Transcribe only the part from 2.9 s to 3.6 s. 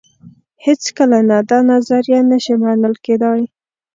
کېدای.